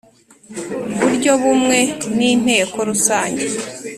[0.99, 1.79] buryo bumwe
[2.17, 3.45] n Inteko rusange